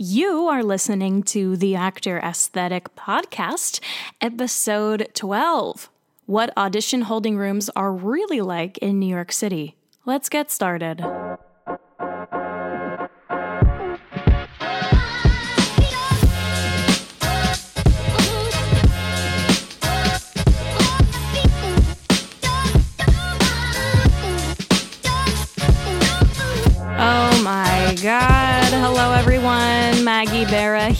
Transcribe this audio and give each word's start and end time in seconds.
You 0.00 0.46
are 0.46 0.62
listening 0.62 1.24
to 1.24 1.56
the 1.56 1.74
Actor 1.74 2.20
Aesthetic 2.20 2.94
Podcast, 2.94 3.80
episode 4.20 5.08
12 5.14 5.90
What 6.24 6.56
Audition 6.56 7.00
Holding 7.00 7.36
Rooms 7.36 7.68
Are 7.74 7.92
Really 7.92 8.40
Like 8.40 8.78
in 8.78 9.00
New 9.00 9.08
York 9.08 9.32
City. 9.32 9.74
Let's 10.06 10.28
get 10.28 10.52
started. 10.52 11.04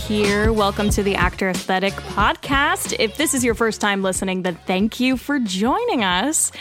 Here. 0.09 0.51
Welcome 0.51 0.89
to 0.91 1.01
the 1.03 1.15
Actor 1.15 1.49
Aesthetic 1.51 1.93
Podcast. 1.93 2.95
If 2.97 3.15
this 3.15 3.35
is 3.35 3.43
your 3.43 3.53
first 3.53 3.79
time 3.79 4.01
listening, 4.01 4.41
then 4.41 4.55
thank 4.65 4.99
you 4.99 5.17
for 5.17 5.37
joining 5.37 6.03
us. 6.03 6.51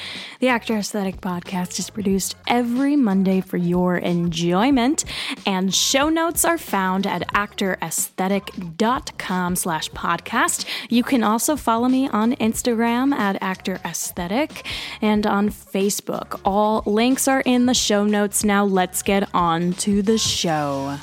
The 0.41 0.49
Actor 0.49 0.77
Aesthetic 0.77 1.23
Podcast 1.23 1.79
is 1.79 1.89
produced 1.89 2.37
every 2.47 2.95
Monday 2.95 3.41
for 3.41 3.57
your 3.57 3.97
enjoyment, 3.97 5.07
and 5.47 5.75
show 5.75 6.11
notes 6.11 6.45
are 6.45 6.59
found 6.59 7.07
at 7.07 7.27
actoraesthetic.com 7.29 9.57
slash 9.57 9.91
podcast. 9.93 10.67
You 10.91 11.03
can 11.03 11.25
also 11.25 11.57
follow 11.57 11.89
me 11.89 12.07
on 12.07 12.35
Instagram 12.35 13.15
at 13.15 13.43
Actor 13.43 13.81
Aesthetic 13.83 14.67
and 15.01 15.27
on 15.27 15.49
Facebook. 15.49 16.39
All 16.45 16.83
links 16.85 17.27
are 17.27 17.41
in 17.41 17.65
the 17.65 17.73
show 17.73 18.05
notes. 18.05 18.45
Now 18.45 18.67
let's 18.67 19.03
get 19.03 19.27
on 19.33 19.73
to 19.73 20.03
the 20.03 20.19
show. 20.19 20.99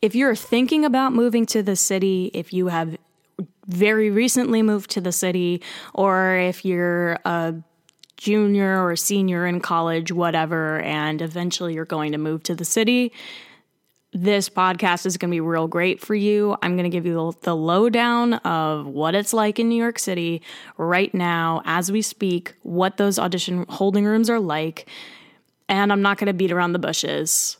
If 0.00 0.14
you're 0.14 0.34
thinking 0.34 0.84
about 0.84 1.12
moving 1.12 1.44
to 1.46 1.62
the 1.62 1.76
city, 1.76 2.30
if 2.32 2.52
you 2.52 2.68
have 2.68 2.96
very 3.66 4.10
recently 4.10 4.62
moved 4.62 4.90
to 4.92 5.00
the 5.00 5.12
city, 5.12 5.60
or 5.92 6.36
if 6.36 6.64
you're 6.64 7.18
a 7.24 7.54
junior 8.16 8.82
or 8.82 8.96
senior 8.96 9.46
in 9.46 9.60
college, 9.60 10.10
whatever, 10.10 10.80
and 10.80 11.20
eventually 11.20 11.74
you're 11.74 11.84
going 11.84 12.12
to 12.12 12.18
move 12.18 12.42
to 12.44 12.54
the 12.54 12.64
city, 12.64 13.12
this 14.14 14.48
podcast 14.48 15.04
is 15.04 15.18
going 15.18 15.30
to 15.30 15.34
be 15.34 15.40
real 15.40 15.68
great 15.68 16.00
for 16.00 16.14
you. 16.14 16.56
I'm 16.62 16.76
going 16.76 16.90
to 16.90 16.96
give 16.96 17.04
you 17.04 17.34
the 17.42 17.54
lowdown 17.54 18.34
of 18.34 18.86
what 18.86 19.14
it's 19.14 19.34
like 19.34 19.58
in 19.58 19.68
New 19.68 19.76
York 19.76 19.98
City 19.98 20.40
right 20.78 21.12
now 21.12 21.60
as 21.66 21.92
we 21.92 22.00
speak, 22.00 22.54
what 22.62 22.96
those 22.96 23.18
audition 23.18 23.66
holding 23.68 24.06
rooms 24.06 24.30
are 24.30 24.40
like, 24.40 24.88
and 25.68 25.92
I'm 25.92 26.02
not 26.02 26.18
going 26.18 26.26
to 26.26 26.32
beat 26.32 26.52
around 26.52 26.72
the 26.72 26.78
bushes. 26.78 27.56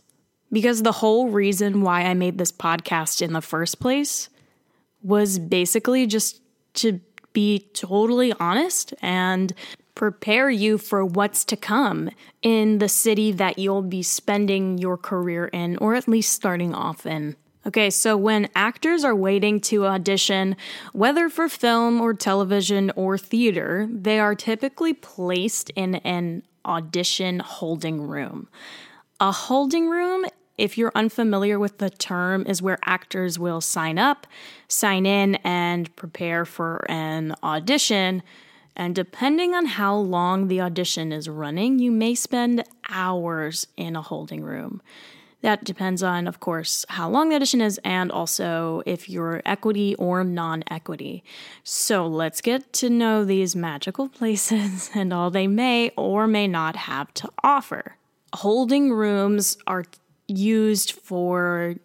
Because 0.50 0.82
the 0.82 0.92
whole 0.92 1.28
reason 1.28 1.82
why 1.82 2.02
I 2.02 2.14
made 2.14 2.38
this 2.38 2.52
podcast 2.52 3.20
in 3.20 3.34
the 3.34 3.42
first 3.42 3.80
place 3.80 4.30
was 5.02 5.38
basically 5.38 6.06
just 6.06 6.40
to 6.74 7.00
be 7.32 7.68
totally 7.74 8.32
honest 8.40 8.94
and 9.02 9.52
prepare 9.94 10.48
you 10.48 10.78
for 10.78 11.04
what's 11.04 11.44
to 11.44 11.56
come 11.56 12.08
in 12.40 12.78
the 12.78 12.88
city 12.88 13.32
that 13.32 13.58
you'll 13.58 13.82
be 13.82 14.02
spending 14.02 14.78
your 14.78 14.96
career 14.96 15.46
in, 15.46 15.76
or 15.78 15.94
at 15.94 16.08
least 16.08 16.32
starting 16.32 16.74
off 16.74 17.04
in. 17.04 17.36
Okay, 17.66 17.90
so 17.90 18.16
when 18.16 18.48
actors 18.54 19.04
are 19.04 19.14
waiting 19.14 19.60
to 19.62 19.86
audition, 19.86 20.56
whether 20.92 21.28
for 21.28 21.48
film 21.48 22.00
or 22.00 22.14
television 22.14 22.90
or 22.96 23.18
theater, 23.18 23.86
they 23.90 24.18
are 24.18 24.34
typically 24.34 24.94
placed 24.94 25.68
in 25.70 25.96
an 25.96 26.44
audition 26.68 27.40
holding 27.40 28.02
room. 28.02 28.48
A 29.18 29.32
holding 29.32 29.88
room, 29.88 30.26
if 30.56 30.78
you're 30.78 30.92
unfamiliar 30.94 31.58
with 31.58 31.78
the 31.78 31.90
term, 31.90 32.44
is 32.46 32.62
where 32.62 32.78
actors 32.84 33.38
will 33.38 33.60
sign 33.60 33.98
up, 33.98 34.26
sign 34.68 35.06
in, 35.06 35.36
and 35.36 35.94
prepare 35.96 36.44
for 36.44 36.84
an 36.88 37.34
audition. 37.42 38.22
And 38.76 38.94
depending 38.94 39.54
on 39.54 39.66
how 39.66 39.96
long 39.96 40.46
the 40.46 40.60
audition 40.60 41.10
is 41.10 41.28
running, 41.28 41.80
you 41.80 41.90
may 41.90 42.14
spend 42.14 42.62
hours 42.88 43.66
in 43.76 43.96
a 43.96 44.02
holding 44.02 44.42
room. 44.42 44.80
That 45.40 45.62
depends 45.62 46.02
on, 46.02 46.26
of 46.26 46.40
course, 46.40 46.84
how 46.88 47.08
long 47.08 47.28
the 47.28 47.36
audition 47.36 47.60
is 47.60 47.78
and 47.84 48.10
also 48.10 48.82
if 48.86 49.08
you're 49.08 49.40
equity 49.46 49.94
or 49.94 50.24
non 50.24 50.64
equity. 50.68 51.22
So 51.62 52.06
let's 52.06 52.40
get 52.40 52.72
to 52.74 52.90
know 52.90 53.24
these 53.24 53.54
magical 53.54 54.08
places 54.20 54.90
and 54.94 55.12
all 55.12 55.30
they 55.30 55.46
may 55.46 55.90
or 55.96 56.26
may 56.26 56.48
not 56.48 56.74
have 56.74 57.14
to 57.14 57.28
offer. 57.44 57.96
Holding 58.34 58.92
rooms 58.92 59.56
are 59.66 59.84
used 60.26 60.92
for 60.92 61.76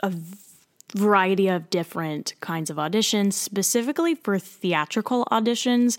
a 0.00 0.12
variety 0.94 1.48
of 1.48 1.68
different 1.70 2.34
kinds 2.40 2.70
of 2.70 2.76
auditions, 2.76 3.34
specifically 3.34 4.14
for 4.14 4.38
theatrical 4.38 5.26
auditions. 5.30 5.98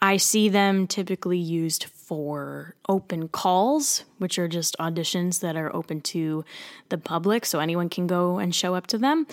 I 0.00 0.16
see 0.16 0.48
them 0.48 0.86
typically 0.86 1.38
used 1.38 1.86
for 2.06 2.76
open 2.88 3.26
calls, 3.26 4.04
which 4.18 4.38
are 4.38 4.46
just 4.46 4.76
auditions 4.78 5.40
that 5.40 5.56
are 5.56 5.74
open 5.74 6.00
to 6.00 6.44
the 6.88 6.96
public, 6.96 7.44
so 7.44 7.58
anyone 7.58 7.88
can 7.88 8.06
go 8.06 8.38
and 8.38 8.54
show 8.54 8.76
up 8.76 8.86
to 8.86 8.96
them. 8.96 9.26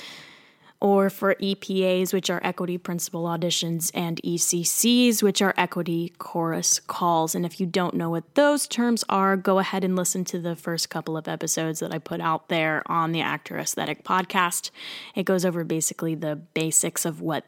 Or 0.81 1.09
for 1.09 1.35
EPAs, 1.35 2.11
which 2.11 2.29
are 2.29 2.41
equity 2.43 2.77
principal 2.77 3.25
auditions, 3.25 3.91
and 3.93 4.19
ECCs, 4.21 5.21
which 5.21 5.41
are 5.41 5.53
equity 5.55 6.13
chorus 6.17 6.79
calls. 6.79 7.35
And 7.35 7.45
if 7.45 7.59
you 7.59 7.67
don't 7.67 7.93
know 7.93 8.09
what 8.09 8.35
those 8.35 8.67
terms 8.67 9.05
are, 9.07 9.37
go 9.37 9.59
ahead 9.59 9.85
and 9.85 9.95
listen 9.95 10.25
to 10.25 10.39
the 10.39 10.55
first 10.55 10.89
couple 10.89 11.15
of 11.15 11.27
episodes 11.27 11.79
that 11.79 11.93
I 11.93 11.99
put 11.99 12.19
out 12.19 12.49
there 12.49 12.81
on 12.87 13.11
the 13.11 13.21
Actor 13.21 13.59
Aesthetic 13.59 14.03
podcast. 14.03 14.71
It 15.15 15.23
goes 15.23 15.45
over 15.45 15.63
basically 15.63 16.15
the 16.15 16.35
basics 16.35 17.05
of 17.05 17.21
what 17.21 17.45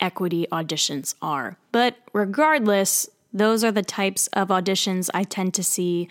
equity 0.00 0.46
auditions 0.50 1.14
are. 1.22 1.56
But 1.70 1.96
regardless, 2.12 3.08
those 3.34 3.64
are 3.64 3.72
the 3.72 3.82
types 3.82 4.28
of 4.28 4.48
auditions 4.48 5.10
I 5.12 5.24
tend 5.24 5.52
to 5.54 5.64
see 5.64 6.08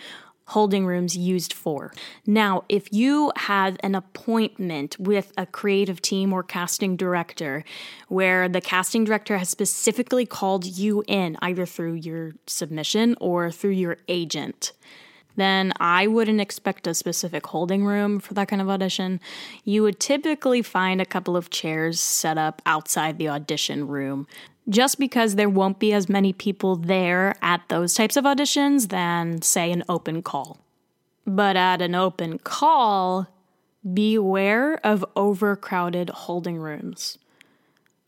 holding 0.47 0.85
rooms 0.85 1.15
used 1.15 1.53
for. 1.53 1.93
Now, 2.25 2.65
if 2.67 2.91
you 2.91 3.31
had 3.37 3.79
an 3.81 3.95
appointment 3.95 4.99
with 4.99 5.31
a 5.37 5.45
creative 5.45 6.01
team 6.01 6.33
or 6.33 6.43
casting 6.43 6.97
director 6.97 7.63
where 8.09 8.49
the 8.49 8.59
casting 8.59 9.05
director 9.05 9.37
has 9.37 9.49
specifically 9.49 10.25
called 10.25 10.65
you 10.65 11.03
in 11.07 11.37
either 11.41 11.65
through 11.65 11.93
your 11.93 12.33
submission 12.45 13.15
or 13.21 13.51
through 13.51 13.71
your 13.71 13.97
agent, 14.09 14.73
then 15.35 15.73
I 15.79 16.07
wouldn't 16.07 16.41
expect 16.41 16.87
a 16.87 16.93
specific 16.93 17.47
holding 17.47 17.85
room 17.85 18.19
for 18.19 18.33
that 18.33 18.47
kind 18.47 18.61
of 18.61 18.69
audition. 18.69 19.19
You 19.63 19.83
would 19.83 19.99
typically 19.99 20.61
find 20.61 21.01
a 21.01 21.05
couple 21.05 21.35
of 21.35 21.49
chairs 21.49 21.99
set 21.99 22.37
up 22.37 22.61
outside 22.65 23.17
the 23.17 23.29
audition 23.29 23.87
room 23.87 24.27
just 24.69 24.97
because 24.97 25.35
there 25.35 25.49
won't 25.49 25.79
be 25.79 25.93
as 25.93 26.07
many 26.07 26.31
people 26.33 26.75
there 26.75 27.35
at 27.41 27.61
those 27.69 27.93
types 27.93 28.15
of 28.15 28.23
auditions 28.23 28.89
than, 28.89 29.41
say, 29.41 29.71
an 29.71 29.83
open 29.89 30.21
call. 30.21 30.59
But 31.25 31.55
at 31.55 31.81
an 31.81 31.95
open 31.95 32.39
call, 32.39 33.27
beware 33.93 34.75
of 34.85 35.05
overcrowded 35.15 36.09
holding 36.09 36.57
rooms. 36.57 37.17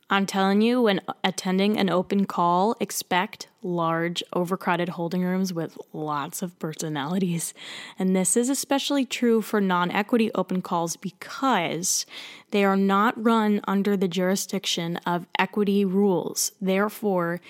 I'm 0.08 0.28
telling 0.28 0.62
you, 0.62 0.84
when 0.84 1.02
attending 1.24 1.80
an 1.80 1.90
open 1.90 2.26
call, 2.26 2.76
expect 2.80 3.48
large, 3.64 4.22
overcrowded 4.34 4.90
holding 4.90 5.24
rooms 5.24 5.52
with 5.52 5.80
lots 5.94 6.44
of 6.44 6.58
personalities. 6.60 7.56
And 7.98 8.16
this 8.16 8.38
is 8.38 8.48
especially 8.48 9.06
true 9.06 9.42
for 9.42 9.60
non 9.60 9.90
equity 9.90 10.30
open 10.36 10.62
calls 10.62 10.96
because 10.96 12.06
they 12.52 12.64
are 12.64 12.78
not 12.78 13.22
run 13.22 13.62
under 13.68 13.98
the 13.98 14.08
jurisdiction 14.08 14.98
of 15.08 15.26
equity 15.40 15.84
rules. 15.84 16.52
Therefore, 16.62 17.42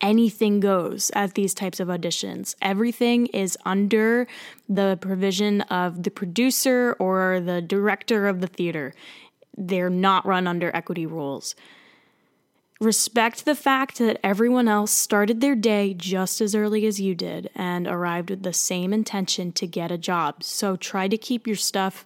anything 0.00 0.60
goes 0.60 1.10
at 1.16 1.34
these 1.34 1.52
types 1.52 1.80
of 1.80 1.88
auditions. 1.88 2.54
Everything 2.62 3.26
is 3.26 3.58
under 3.64 4.28
the 4.68 4.98
provision 5.00 5.62
of 5.62 6.04
the 6.04 6.10
producer 6.12 6.94
or 7.00 7.40
the 7.40 7.60
director 7.60 8.28
of 8.28 8.40
the 8.40 8.46
theater. 8.46 8.94
They're 9.56 9.90
not 9.90 10.24
run 10.24 10.46
under 10.46 10.74
equity 10.74 11.06
rules. 11.06 11.54
Respect 12.82 13.44
the 13.44 13.54
fact 13.54 13.98
that 13.98 14.18
everyone 14.24 14.66
else 14.66 14.90
started 14.90 15.40
their 15.40 15.54
day 15.54 15.94
just 15.94 16.40
as 16.40 16.52
early 16.52 16.84
as 16.84 17.00
you 17.00 17.14
did 17.14 17.48
and 17.54 17.86
arrived 17.86 18.28
with 18.28 18.42
the 18.42 18.52
same 18.52 18.92
intention 18.92 19.52
to 19.52 19.68
get 19.68 19.92
a 19.92 19.96
job. 19.96 20.42
So 20.42 20.74
try 20.74 21.06
to 21.06 21.16
keep 21.16 21.46
your 21.46 21.54
stuff 21.54 22.04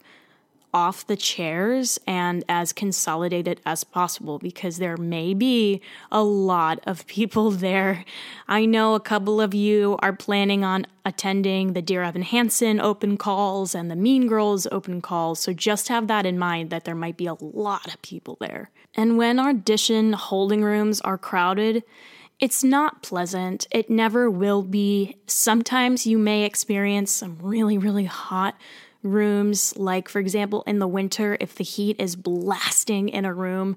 off 0.76 1.06
the 1.06 1.16
chairs 1.16 1.98
and 2.06 2.44
as 2.50 2.70
consolidated 2.70 3.58
as 3.64 3.82
possible 3.82 4.38
because 4.38 4.76
there 4.76 4.98
may 4.98 5.32
be 5.32 5.80
a 6.12 6.22
lot 6.22 6.78
of 6.86 7.06
people 7.06 7.50
there. 7.66 8.04
I 8.46 8.66
know 8.66 8.94
a 8.94 9.00
couple 9.00 9.40
of 9.40 9.54
you 9.54 9.96
are 10.00 10.12
planning 10.12 10.64
on 10.64 10.86
attending 11.02 11.72
the 11.72 11.80
Dear 11.80 12.02
Evan 12.02 12.20
Hansen 12.20 12.78
open 12.78 13.16
calls 13.16 13.74
and 13.74 13.90
the 13.90 13.96
Mean 13.96 14.26
Girls 14.26 14.66
open 14.70 15.00
calls, 15.00 15.40
so 15.40 15.54
just 15.54 15.88
have 15.88 16.08
that 16.08 16.26
in 16.26 16.38
mind 16.38 16.68
that 16.68 16.84
there 16.84 16.94
might 16.94 17.16
be 17.16 17.26
a 17.26 17.36
lot 17.40 17.86
of 17.86 18.02
people 18.02 18.36
there. 18.38 18.70
And 18.94 19.16
when 19.16 19.40
audition 19.40 20.12
holding 20.12 20.62
rooms 20.62 21.00
are 21.00 21.16
crowded, 21.16 21.84
It's 22.38 22.62
not 22.62 23.02
pleasant. 23.02 23.66
It 23.70 23.88
never 23.88 24.30
will 24.30 24.62
be. 24.62 25.16
Sometimes 25.26 26.06
you 26.06 26.18
may 26.18 26.44
experience 26.44 27.10
some 27.10 27.38
really, 27.40 27.78
really 27.78 28.04
hot 28.04 28.54
rooms. 29.06 29.76
Like, 29.76 30.08
for 30.08 30.18
example, 30.18 30.62
in 30.66 30.78
the 30.78 30.88
winter, 30.88 31.36
if 31.40 31.54
the 31.54 31.64
heat 31.64 31.96
is 31.98 32.16
blasting 32.16 33.08
in 33.08 33.24
a 33.24 33.32
room, 33.32 33.76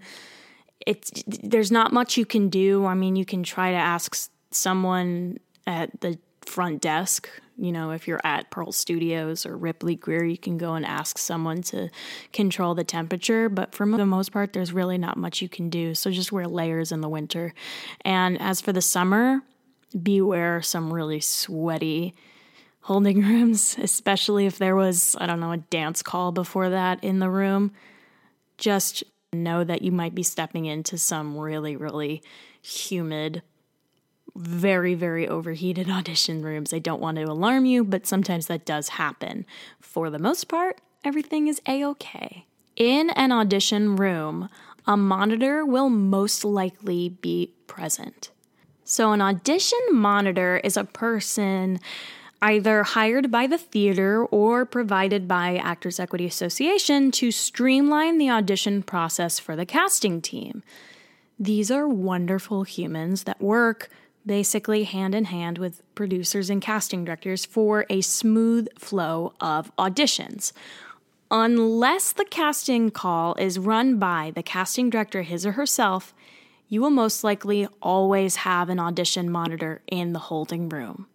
it's 0.85 1.11
there's 1.27 1.71
not 1.71 1.93
much 1.93 2.17
you 2.17 2.25
can 2.25 2.49
do. 2.49 2.85
I 2.85 2.93
mean, 2.93 3.15
you 3.15 3.25
can 3.25 3.43
try 3.43 3.71
to 3.71 3.77
ask 3.77 4.29
someone 4.51 5.39
at 5.67 6.01
the 6.01 6.17
front 6.45 6.81
desk. 6.81 7.29
You 7.57 7.71
know, 7.73 7.91
if 7.91 8.07
you're 8.07 8.21
at 8.23 8.49
Pearl 8.51 8.71
Studios 8.71 9.45
or 9.45 9.57
Ripley 9.57 9.95
Grier, 9.95 10.23
you 10.23 10.37
can 10.37 10.57
go 10.57 10.75
and 10.75 10.85
ask 10.85 11.17
someone 11.17 11.61
to 11.63 11.89
control 12.31 12.73
the 12.73 12.85
temperature. 12.85 13.49
But 13.49 13.75
for 13.75 13.85
the 13.85 14.05
most 14.05 14.31
part, 14.31 14.53
there's 14.53 14.71
really 14.71 14.97
not 14.97 15.17
much 15.17 15.41
you 15.41 15.49
can 15.49 15.69
do. 15.69 15.93
So 15.93 16.09
just 16.09 16.31
wear 16.31 16.47
layers 16.47 16.93
in 16.93 17.01
the 17.01 17.09
winter. 17.09 17.53
And 18.05 18.41
as 18.41 18.61
for 18.61 18.71
the 18.71 18.81
summer, 18.81 19.41
beware 20.01 20.61
some 20.61 20.93
really 20.93 21.19
sweaty 21.19 22.15
holding 22.81 23.21
rooms, 23.27 23.77
especially 23.79 24.45
if 24.45 24.57
there 24.57 24.75
was, 24.75 25.15
I 25.19 25.25
don't 25.25 25.39
know, 25.39 25.51
a 25.51 25.57
dance 25.57 26.01
call 26.01 26.31
before 26.31 26.69
that 26.69 27.03
in 27.03 27.19
the 27.19 27.29
room. 27.29 27.71
Just 28.57 29.03
know 29.31 29.63
that 29.63 29.81
you 29.81 29.91
might 29.91 30.15
be 30.15 30.23
stepping 30.23 30.65
into 30.65 30.97
some 30.97 31.37
really, 31.37 31.75
really 31.75 32.23
humid 32.61 33.41
very, 34.35 34.95
very 34.95 35.27
overheated 35.27 35.89
audition 35.89 36.41
rooms. 36.41 36.73
I 36.73 36.79
don't 36.79 37.01
want 37.01 37.17
to 37.17 37.23
alarm 37.23 37.65
you, 37.65 37.83
but 37.83 38.07
sometimes 38.07 38.47
that 38.47 38.65
does 38.65 38.89
happen. 38.89 39.45
For 39.79 40.09
the 40.09 40.19
most 40.19 40.47
part, 40.47 40.79
everything 41.03 41.47
is 41.47 41.61
a 41.67 41.83
okay. 41.85 42.45
In 42.75 43.09
an 43.11 43.31
audition 43.31 43.95
room, 43.95 44.49
a 44.87 44.95
monitor 44.95 45.65
will 45.65 45.89
most 45.89 46.45
likely 46.45 47.09
be 47.09 47.53
present. 47.67 48.31
So, 48.85 49.11
an 49.11 49.21
audition 49.21 49.79
monitor 49.91 50.61
is 50.63 50.77
a 50.77 50.83
person 50.83 51.79
either 52.41 52.83
hired 52.83 53.29
by 53.29 53.47
the 53.47 53.57
theater 53.57 54.23
or 54.25 54.65
provided 54.65 55.27
by 55.27 55.57
Actors 55.57 55.99
Equity 55.99 56.25
Association 56.25 57.11
to 57.11 57.31
streamline 57.31 58.17
the 58.17 58.29
audition 58.29 58.81
process 58.81 59.39
for 59.39 59.55
the 59.55 59.65
casting 59.65 60.21
team. 60.21 60.63
These 61.37 61.69
are 61.71 61.87
wonderful 61.87 62.63
humans 62.63 63.23
that 63.23 63.41
work 63.41 63.89
basically 64.25 64.83
hand 64.83 65.15
in 65.15 65.25
hand 65.25 65.57
with 65.57 65.81
producers 65.95 66.49
and 66.49 66.61
casting 66.61 67.03
directors 67.03 67.45
for 67.45 67.85
a 67.89 68.01
smooth 68.01 68.67
flow 68.77 69.33
of 69.41 69.75
auditions. 69.77 70.51
Unless 71.31 72.13
the 72.13 72.25
casting 72.25 72.89
call 72.89 73.35
is 73.35 73.59
run 73.59 73.99
by 73.99 74.31
the 74.33 74.43
casting 74.43 74.89
director, 74.89 75.21
his 75.21 75.45
or 75.45 75.53
herself, 75.53 76.13
you 76.67 76.81
will 76.81 76.89
most 76.89 77.23
likely 77.23 77.67
always 77.81 78.37
have 78.37 78.69
an 78.69 78.79
audition 78.79 79.29
monitor 79.29 79.81
in 79.87 80.13
the 80.13 80.19
holding 80.19 80.69
room. 80.69 81.07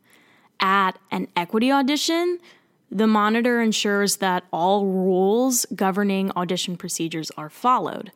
At 0.65 0.99
an 1.11 1.29
equity 1.37 1.71
audition, 1.71 2.39
the 2.91 3.07
monitor 3.07 3.61
ensures 3.61 4.17
that 4.17 4.45
all 4.51 4.87
rules 4.87 5.67
governing 5.75 6.33
audition 6.35 6.79
procedures 6.79 7.31
are 7.37 7.51
followed. 7.51 8.13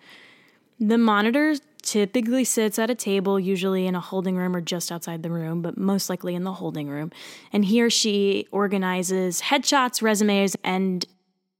The 0.80 0.96
monitor 0.96 1.56
typically 1.82 2.44
sits 2.44 2.78
at 2.78 2.88
a 2.88 2.94
table, 2.94 3.38
usually 3.38 3.86
in 3.86 3.94
a 3.94 4.00
holding 4.00 4.34
room 4.34 4.56
or 4.56 4.62
just 4.62 4.90
outside 4.90 5.22
the 5.22 5.30
room, 5.30 5.60
but 5.60 5.76
most 5.76 6.08
likely 6.08 6.34
in 6.34 6.44
the 6.44 6.54
holding 6.54 6.88
room. 6.88 7.12
And 7.52 7.66
he 7.66 7.82
or 7.82 7.90
she 7.90 8.48
organizes 8.50 9.42
headshots, 9.42 10.00
resumes, 10.00 10.56
and 10.64 11.04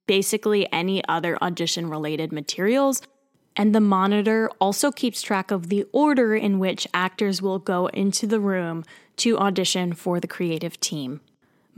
basically 0.07 0.73
any 0.73 1.07
other 1.07 1.37
audition 1.43 1.91
related 1.91 2.33
materials. 2.33 3.03
And 3.57 3.75
the 3.75 3.81
monitor 3.81 4.51
also 4.59 4.91
keeps 4.91 5.21
track 5.21 5.51
of 5.51 5.69
the 5.69 5.85
order 5.93 6.35
in 6.35 6.59
which 6.59 6.89
actors 6.95 7.43
will 7.43 7.59
go 7.59 7.89
into 7.89 8.27
the 8.27 8.41
room 8.41 8.87
to 9.19 9.39
audition 9.39 9.93
for 9.93 10.21
the 10.21 10.27
creative 10.27 10.81
team. 10.81 11.21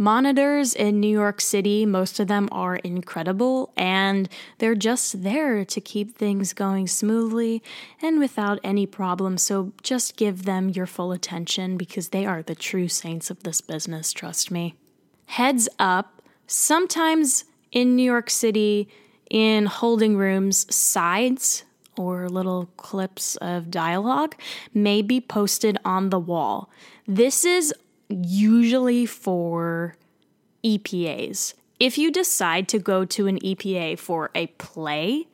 Monitors 0.00 0.72
in 0.72 0.98
New 0.98 1.10
York 1.10 1.42
City, 1.42 1.84
most 1.84 2.18
of 2.18 2.26
them 2.26 2.48
are 2.50 2.76
incredible 2.76 3.70
and 3.76 4.30
they're 4.56 4.74
just 4.74 5.22
there 5.22 5.62
to 5.62 5.78
keep 5.78 6.16
things 6.16 6.54
going 6.54 6.86
smoothly 6.86 7.62
and 8.00 8.18
without 8.18 8.58
any 8.64 8.86
problem. 8.86 9.36
So 9.36 9.74
just 9.82 10.16
give 10.16 10.46
them 10.46 10.70
your 10.70 10.86
full 10.86 11.12
attention 11.12 11.76
because 11.76 12.08
they 12.08 12.24
are 12.24 12.42
the 12.42 12.54
true 12.54 12.88
saints 12.88 13.30
of 13.30 13.42
this 13.42 13.60
business, 13.60 14.14
trust 14.14 14.50
me. 14.50 14.74
Heads 15.26 15.68
up, 15.78 16.22
sometimes 16.46 17.44
in 17.70 17.94
New 17.94 18.02
York 18.02 18.30
City, 18.30 18.88
in 19.28 19.66
holding 19.66 20.16
rooms, 20.16 20.74
sides 20.74 21.64
or 22.00 22.30
little 22.30 22.70
clips 22.78 23.36
of 23.36 23.70
dialogue 23.70 24.34
may 24.72 25.02
be 25.02 25.20
posted 25.20 25.76
on 25.84 26.08
the 26.08 26.18
wall. 26.18 26.70
This 27.06 27.44
is 27.44 27.74
usually 28.08 29.04
for 29.04 29.96
EPAs. 30.64 31.52
If 31.78 31.98
you 31.98 32.10
decide 32.10 32.68
to 32.68 32.78
go 32.78 33.04
to 33.04 33.26
an 33.26 33.38
EPA 33.40 33.98
for 33.98 34.30
a 34.34 34.46
play 34.46 35.28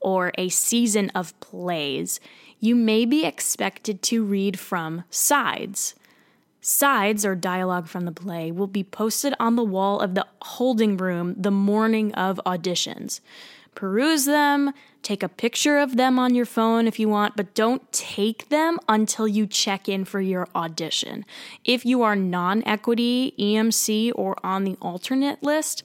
or 0.00 0.32
a 0.36 0.50
season 0.50 1.10
of 1.14 1.38
plays, 1.40 2.20
you 2.58 2.76
may 2.76 3.06
be 3.06 3.24
expected 3.24 4.02
to 4.02 4.22
read 4.22 4.58
from 4.58 5.04
sides. 5.08 5.94
Sides, 6.60 7.24
or 7.24 7.34
dialogue 7.34 7.88
from 7.88 8.04
the 8.04 8.12
play, 8.12 8.52
will 8.52 8.66
be 8.66 8.84
posted 8.84 9.32
on 9.40 9.56
the 9.56 9.64
wall 9.64 10.00
of 10.00 10.14
the 10.14 10.26
holding 10.42 10.98
room 10.98 11.34
the 11.38 11.50
morning 11.50 12.12
of 12.12 12.38
auditions 12.44 13.20
peruse 13.74 14.24
them, 14.24 14.72
take 15.02 15.22
a 15.22 15.28
picture 15.28 15.78
of 15.78 15.96
them 15.96 16.18
on 16.18 16.34
your 16.34 16.44
phone 16.44 16.86
if 16.86 16.98
you 16.98 17.08
want, 17.08 17.36
but 17.36 17.54
don't 17.54 17.90
take 17.92 18.48
them 18.48 18.78
until 18.88 19.26
you 19.26 19.46
check 19.46 19.88
in 19.88 20.04
for 20.04 20.20
your 20.20 20.48
audition. 20.54 21.24
If 21.64 21.86
you 21.86 22.02
are 22.02 22.16
non 22.16 22.62
equity, 22.64 23.34
EMC, 23.38 24.12
or 24.14 24.36
on 24.44 24.64
the 24.64 24.76
alternate 24.80 25.42
list, 25.42 25.82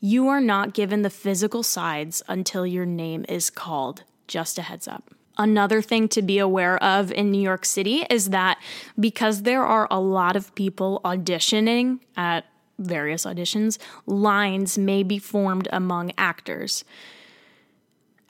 you 0.00 0.28
are 0.28 0.40
not 0.40 0.74
given 0.74 1.02
the 1.02 1.10
physical 1.10 1.62
sides 1.62 2.22
until 2.28 2.66
your 2.66 2.86
name 2.86 3.24
is 3.28 3.50
called. 3.50 4.02
Just 4.26 4.58
a 4.58 4.62
heads 4.62 4.86
up. 4.86 5.14
Another 5.38 5.82
thing 5.82 6.08
to 6.08 6.22
be 6.22 6.38
aware 6.38 6.82
of 6.82 7.12
in 7.12 7.30
New 7.30 7.40
York 7.40 7.64
City 7.64 8.06
is 8.08 8.30
that 8.30 8.58
because 8.98 9.42
there 9.42 9.64
are 9.64 9.86
a 9.90 10.00
lot 10.00 10.34
of 10.34 10.54
people 10.54 11.00
auditioning 11.04 12.00
at 12.16 12.46
various 12.78 13.24
auditions, 13.24 13.78
lines 14.06 14.78
may 14.78 15.02
be 15.02 15.18
formed 15.18 15.68
among 15.72 16.12
actors. 16.16 16.84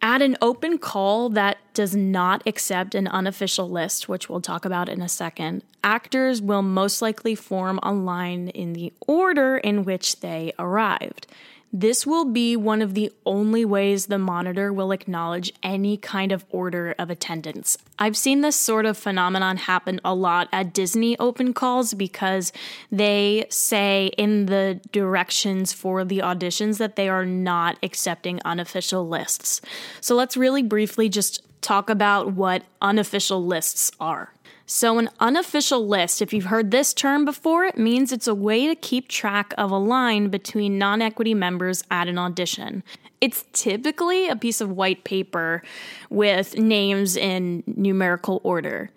At 0.06 0.22
an 0.22 0.36
open 0.40 0.78
call 0.78 1.30
that 1.30 1.58
does 1.74 1.96
not 1.96 2.40
accept 2.46 2.94
an 2.94 3.08
unofficial 3.08 3.68
list, 3.68 4.08
which 4.08 4.28
we'll 4.28 4.40
talk 4.40 4.64
about 4.64 4.88
in 4.88 5.02
a 5.02 5.08
second, 5.08 5.64
actors 5.82 6.40
will 6.40 6.62
most 6.62 7.02
likely 7.02 7.34
form 7.34 7.80
a 7.82 7.92
line 7.92 8.46
in 8.50 8.72
the 8.72 8.92
order 9.08 9.56
in 9.56 9.82
which 9.82 10.20
they 10.20 10.52
arrived. 10.60 11.26
This 11.72 12.06
will 12.06 12.24
be 12.24 12.56
one 12.56 12.80
of 12.80 12.94
the 12.94 13.12
only 13.26 13.64
ways 13.64 14.06
the 14.06 14.18
monitor 14.18 14.72
will 14.72 14.92
acknowledge 14.92 15.52
any 15.62 15.96
kind 15.96 16.32
of 16.32 16.44
order 16.48 16.94
of 16.98 17.10
attendance. 17.10 17.76
I've 17.98 18.16
seen 18.16 18.40
this 18.40 18.56
sort 18.56 18.86
of 18.86 18.96
phenomenon 18.96 19.56
happen 19.56 20.00
a 20.04 20.14
lot 20.14 20.48
at 20.52 20.72
Disney 20.72 21.18
open 21.18 21.52
calls 21.52 21.92
because 21.92 22.52
they 22.90 23.46
say 23.50 24.10
in 24.16 24.46
the 24.46 24.80
directions 24.92 25.72
for 25.72 26.04
the 26.04 26.18
auditions 26.18 26.78
that 26.78 26.96
they 26.96 27.08
are 27.08 27.26
not 27.26 27.78
accepting 27.82 28.40
unofficial 28.44 29.06
lists. 29.06 29.60
So 30.00 30.14
let's 30.14 30.36
really 30.36 30.62
briefly 30.62 31.08
just 31.08 31.42
talk 31.62 31.90
about 31.90 32.32
what 32.32 32.62
unofficial 32.80 33.44
lists 33.44 33.90
are. 33.98 34.32
So, 34.68 34.98
an 34.98 35.10
unofficial 35.20 35.86
list, 35.86 36.20
if 36.20 36.32
you've 36.32 36.46
heard 36.46 36.72
this 36.72 36.92
term 36.92 37.24
before, 37.24 37.64
it 37.64 37.78
means 37.78 38.10
it's 38.10 38.26
a 38.26 38.34
way 38.34 38.66
to 38.66 38.74
keep 38.74 39.06
track 39.06 39.54
of 39.56 39.70
a 39.70 39.78
line 39.78 40.28
between 40.28 40.76
non 40.76 41.00
equity 41.00 41.34
members 41.34 41.84
at 41.88 42.08
an 42.08 42.18
audition. 42.18 42.82
It's 43.20 43.44
typically 43.52 44.28
a 44.28 44.34
piece 44.34 44.60
of 44.60 44.72
white 44.72 45.04
paper 45.04 45.62
with 46.10 46.56
names 46.56 47.16
in 47.16 47.62
numerical 47.64 48.40
order. 48.42 48.90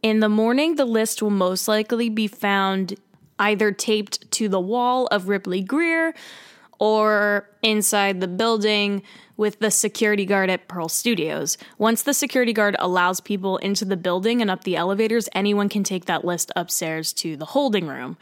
In 0.00 0.20
the 0.20 0.28
morning, 0.28 0.76
the 0.76 0.84
list 0.84 1.20
will 1.20 1.30
most 1.30 1.66
likely 1.66 2.08
be 2.08 2.28
found 2.28 2.94
either 3.40 3.72
taped 3.72 4.30
to 4.30 4.48
the 4.48 4.60
wall 4.60 5.06
of 5.08 5.28
Ripley 5.28 5.60
Grier 5.60 6.14
or 6.80 7.48
inside 7.62 8.20
the 8.20 8.26
building 8.26 9.02
with 9.36 9.58
the 9.60 9.70
security 9.70 10.26
guard 10.26 10.50
at 10.50 10.66
Pearl 10.66 10.88
Studios. 10.88 11.56
Once 11.78 12.02
the 12.02 12.12
security 12.12 12.52
guard 12.52 12.74
allows 12.78 13.20
people 13.20 13.58
into 13.58 13.84
the 13.84 13.96
building 13.96 14.42
and 14.42 14.50
up 14.50 14.64
the 14.64 14.76
elevators, 14.76 15.28
anyone 15.32 15.68
can 15.68 15.84
take 15.84 16.06
that 16.06 16.24
list 16.24 16.50
upstairs 16.56 17.12
to 17.12 17.36
the 17.36 17.46
holding 17.46 17.86
room. 17.86 18.18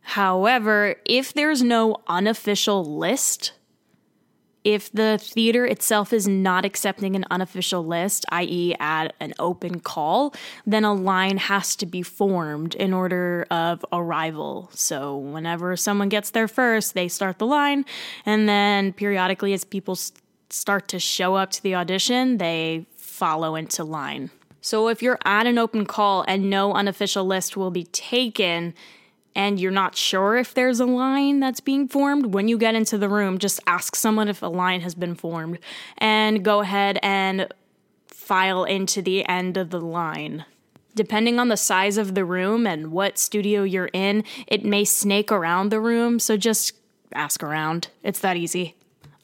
However, 0.00 0.96
if 1.04 1.32
there's 1.32 1.62
no 1.62 1.98
unofficial 2.08 2.84
list, 2.84 3.52
if 4.64 4.90
the 4.92 5.18
theater 5.20 5.66
itself 5.66 6.12
is 6.12 6.28
not 6.28 6.64
accepting 6.64 7.16
an 7.16 7.24
unofficial 7.30 7.84
list, 7.84 8.24
i.e., 8.30 8.74
at 8.78 9.14
an 9.20 9.34
open 9.38 9.80
call, 9.80 10.34
then 10.66 10.84
a 10.84 10.92
line 10.92 11.38
has 11.38 11.74
to 11.76 11.86
be 11.86 12.02
formed 12.02 12.74
in 12.76 12.92
order 12.92 13.46
of 13.50 13.84
arrival. 13.92 14.70
So, 14.72 15.16
whenever 15.16 15.76
someone 15.76 16.08
gets 16.08 16.30
there 16.30 16.48
first, 16.48 16.94
they 16.94 17.08
start 17.08 17.38
the 17.38 17.46
line, 17.46 17.84
and 18.24 18.48
then 18.48 18.92
periodically, 18.92 19.52
as 19.52 19.64
people 19.64 19.96
start 20.50 20.88
to 20.88 20.98
show 20.98 21.34
up 21.34 21.50
to 21.50 21.62
the 21.62 21.74
audition, 21.74 22.38
they 22.38 22.86
follow 22.96 23.54
into 23.54 23.84
line. 23.84 24.30
So 24.64 24.88
if 24.88 25.02
you're 25.02 25.18
at 25.24 25.48
an 25.48 25.58
open 25.58 25.86
call 25.86 26.24
and 26.28 26.48
no 26.48 26.72
unofficial 26.72 27.24
list 27.24 27.56
will 27.56 27.72
be 27.72 27.84
taken, 27.84 28.74
and 29.34 29.58
you're 29.58 29.70
not 29.70 29.96
sure 29.96 30.36
if 30.36 30.54
there's 30.54 30.80
a 30.80 30.86
line 30.86 31.40
that's 31.40 31.60
being 31.60 31.88
formed, 31.88 32.34
when 32.34 32.48
you 32.48 32.58
get 32.58 32.74
into 32.74 32.98
the 32.98 33.08
room, 33.08 33.38
just 33.38 33.60
ask 33.66 33.96
someone 33.96 34.28
if 34.28 34.42
a 34.42 34.46
line 34.46 34.82
has 34.82 34.94
been 34.94 35.14
formed 35.14 35.58
and 35.98 36.44
go 36.44 36.60
ahead 36.60 36.98
and 37.02 37.48
file 38.06 38.64
into 38.64 39.02
the 39.02 39.26
end 39.28 39.56
of 39.56 39.70
the 39.70 39.80
line. 39.80 40.44
Depending 40.94 41.38
on 41.38 41.48
the 41.48 41.56
size 41.56 41.96
of 41.96 42.14
the 42.14 42.24
room 42.24 42.66
and 42.66 42.92
what 42.92 43.18
studio 43.18 43.62
you're 43.62 43.90
in, 43.94 44.24
it 44.46 44.64
may 44.64 44.84
snake 44.84 45.32
around 45.32 45.70
the 45.70 45.80
room, 45.80 46.18
so 46.18 46.36
just 46.36 46.74
ask 47.14 47.42
around. 47.42 47.88
It's 48.02 48.20
that 48.20 48.36
easy. 48.36 48.74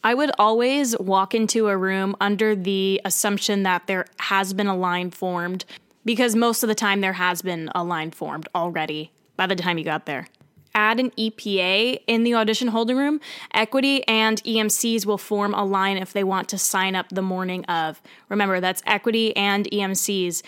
I 0.02 0.14
would 0.14 0.30
always 0.38 0.98
walk 0.98 1.34
into 1.34 1.68
a 1.68 1.76
room 1.76 2.16
under 2.20 2.54
the 2.54 3.00
assumption 3.04 3.64
that 3.64 3.86
there 3.86 4.06
has 4.20 4.54
been 4.54 4.68
a 4.68 4.76
line 4.76 5.10
formed 5.10 5.64
because 6.04 6.34
most 6.34 6.62
of 6.62 6.68
the 6.68 6.74
time 6.74 7.02
there 7.02 7.14
has 7.14 7.42
been 7.42 7.70
a 7.74 7.84
line 7.84 8.12
formed 8.12 8.48
already 8.54 9.10
by 9.38 9.47
the 9.47 9.57
time 9.57 9.78
you 9.78 9.85
got 9.85 10.04
there. 10.04 10.26
Add 10.75 11.00
an 11.00 11.11
EPA 11.12 12.00
in 12.07 12.25
the 12.25 12.35
audition 12.35 12.68
holding 12.68 12.99
room. 12.99 13.21
Equity 13.54 14.07
and 14.07 14.42
EMCs 14.42 15.07
will 15.07 15.16
form 15.16 15.54
a 15.54 15.64
line 15.64 15.97
if 15.97 16.12
they 16.12 16.23
want 16.23 16.49
to 16.50 16.59
sign 16.59 16.95
up 16.95 17.09
the 17.09 17.23
morning 17.23 17.64
of. 17.64 18.02
Remember, 18.28 18.61
that's 18.61 18.83
equity 18.85 19.35
and 19.35 19.64
EMCs. 19.71 20.42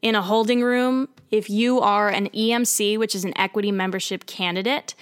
In 0.00 0.14
a 0.14 0.22
holding 0.22 0.62
room, 0.62 1.08
if 1.32 1.50
you 1.50 1.80
are 1.80 2.08
an 2.08 2.28
EMC, 2.28 2.96
which 2.98 3.16
is 3.16 3.24
an 3.24 3.36
equity 3.36 3.72
membership 3.72 4.26
candidate, 4.26 4.94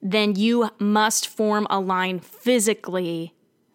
then 0.00 0.36
you 0.36 0.70
must 0.78 1.26
form 1.26 1.66
a 1.68 1.80
line 1.80 2.20
physically 2.20 3.34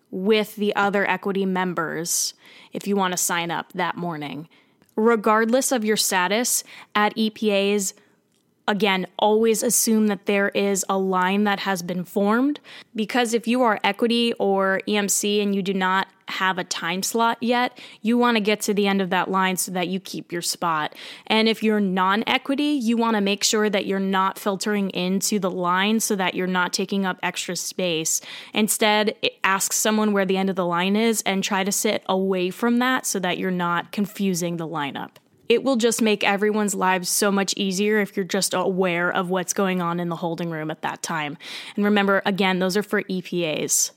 with 0.10 0.56
the 0.56 0.74
other 0.76 1.10
equity 1.10 1.46
members 1.46 2.34
if 2.72 2.88
you 2.88 2.96
want 2.96 3.12
to 3.12 3.18
sign 3.18 3.52
up 3.52 3.74
that 3.74 3.98
morning. 3.98 4.48
Regardless 4.96 5.72
of 5.72 5.84
your 5.84 5.98
status 5.98 6.64
at 6.96 7.16
EPAs, 7.16 7.94
again, 8.68 9.08
always 9.20 9.64
assume 9.64 10.08
that 10.08 10.26
there 10.26 10.50
is 10.50 10.86
a 10.88 10.98
line 10.98 11.44
that 11.44 11.62
has 11.62 11.82
been 11.82 12.04
formed 12.04 12.60
because 12.96 13.34
if 13.34 13.48
you 13.48 13.62
are 13.62 13.80
equity 13.84 14.34
or 14.34 14.82
EMC 14.88 15.42
and 15.42 15.54
you 15.54 15.62
do 15.62 15.74
not 15.74 16.08
have 16.30 16.58
a 16.58 16.64
time 16.64 17.04
slot 17.04 17.38
yet, 17.42 17.78
you 18.02 18.18
want 18.18 18.38
to 18.38 18.42
get 18.42 18.62
to 18.62 18.74
the 18.74 18.88
end 18.88 19.02
of 19.02 19.10
that 19.10 19.30
line 19.30 19.58
so 19.58 19.72
that 19.72 19.90
you 19.90 20.00
keep 20.00 20.32
your 20.32 20.42
spot. 20.42 20.96
And 21.28 21.50
if 21.50 21.62
you're 21.62 21.82
non 21.82 22.24
equity, 22.26 22.64
you 22.64 22.96
want 22.96 23.16
to 23.16 23.22
make 23.22 23.44
sure 23.44 23.70
that 23.70 23.86
you're 23.86 24.00
not 24.00 24.40
filtering 24.40 24.90
into 24.92 25.40
the 25.40 25.52
line 25.52 26.00
so 26.00 26.16
that 26.16 26.34
you're 26.34 26.48
not 26.48 26.72
taking 26.72 27.06
up 27.06 27.20
extra 27.22 27.56
space. 27.58 28.22
Instead, 28.54 29.16
ask 29.44 29.74
someone 29.74 30.14
where 30.14 30.26
the 30.26 30.38
end 30.38 30.50
of 30.50 30.56
the 30.56 30.66
line 30.66 30.96
is 30.96 31.22
and 31.24 31.44
try 31.44 31.64
to 31.64 31.72
sit 31.72 32.04
away 32.08 32.50
from 32.50 32.80
that 32.80 33.06
so 33.06 33.20
that 33.20 33.38
you're 33.38 33.52
not 33.52 33.92
confusing 33.92 34.56
the 34.56 34.68
lineup 34.68 35.18
it 35.50 35.64
will 35.64 35.76
just 35.76 36.02
make 36.02 36.24
everyone's 36.24 36.74
lives 36.74 37.10
so 37.10 37.32
much 37.32 37.54
easier 37.58 38.00
if 38.00 38.16
you're 38.16 38.24
just 38.24 38.54
aware 38.54 39.12
of 39.12 39.30
what's 39.30 39.54
going 39.54 39.82
on 39.82 40.00
in 40.00 40.10
the 40.10 40.16
holding 40.16 40.50
room 40.50 40.72
at 40.72 40.82
that 40.82 41.02
time. 41.02 41.38
And 41.76 41.86
remember, 41.86 42.22
again, 42.26 42.60
those 42.60 42.78
are 42.78 42.84
for 42.84 43.04
EPAs. 43.04 43.92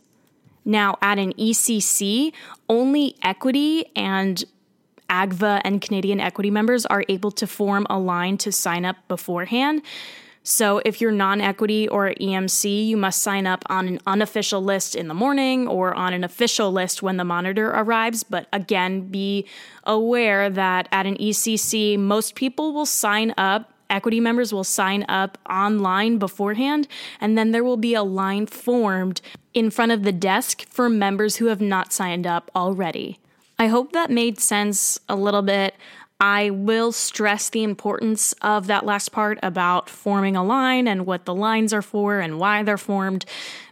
Now, 0.65 0.99
at 1.00 1.19
an 1.19 1.33
ECC, 1.35 2.33
only 2.69 3.17
equity 3.23 3.87
and 3.95 4.43
AGVA 5.09 5.61
and 5.65 5.81
Canadian 5.81 6.19
equity 6.19 6.50
members 6.50 6.85
are 6.87 7.05
able 7.09 7.31
to 7.31 7.47
form 7.47 7.87
a 7.88 7.99
line 7.99 8.37
to 8.38 8.50
sign 8.50 8.85
up 8.85 8.97
beforehand. 9.07 9.83
So, 10.49 10.81
if 10.85 11.00
you're 11.00 11.11
non 11.11 11.41
equity 11.41 11.88
or 11.88 12.15
EMC, 12.21 12.87
you 12.87 12.97
must 12.97 13.21
sign 13.21 13.49
up 13.49 13.65
on 13.67 13.88
an 13.88 13.99
unofficial 14.07 14.62
list 14.62 14.95
in 14.95 15.09
the 15.09 15.15
morning 15.15 15.67
or 15.67 15.93
on 15.93 16.15
an 16.15 16.23
official 16.23 16.71
list 16.71 17.03
when 17.03 17.17
the 17.17 17.25
monitor 17.25 17.71
arrives. 17.71 18.23
But 18.23 18.47
again, 18.53 19.09
be 19.09 19.45
aware 19.83 20.49
that 20.49 20.88
at 20.93 21.05
an 21.05 21.17
ECC, 21.17 21.99
most 21.99 22.37
people 22.37 22.73
will 22.73 22.87
sign 22.87 23.35
up 23.37 23.73
equity 23.91 24.21
members 24.21 24.53
will 24.53 24.65
sign 24.65 25.05
up 25.09 25.37
online 25.50 26.19
beforehand, 26.19 26.87
and 27.21 27.37
then 27.37 27.50
there 27.50 27.65
will 27.65 27.76
be 27.76 27.95
a 27.95 28.03
line 28.03 28.47
formed 28.47 29.21
in 29.53 29.69
front 29.71 29.91
of 29.91 30.05
the 30.05 30.12
desk 30.12 30.65
for 30.69 30.88
members 30.88 31.37
who 31.37 31.47
have 31.47 31.61
not 31.61 31.93
signed 31.93 32.26
up 32.26 32.50
already. 32.55 33.19
I 33.59 33.69
hope 33.69 33.93
that 33.93 34.11
made 34.11 34.38
sense 34.38 35.00
a 35.09 35.17
little 35.17 35.43
bit. 35.43 35.75
I 36.18 36.50
will 36.50 36.92
stress 36.92 37.50
the 37.50 37.62
importance 37.62 38.32
of 38.40 38.68
that 38.68 38.87
last 38.87 39.12
part 39.12 39.38
about 39.42 39.90
forming 39.90 40.35
a 40.35 40.42
line 40.42 40.88
and 40.88 41.04
what 41.04 41.26
the 41.26 41.35
lines 41.35 41.75
are 41.75 41.82
for 41.82 42.20
and 42.20 42.38
why 42.38 42.62
they're 42.62 42.78
formed, 42.78 43.26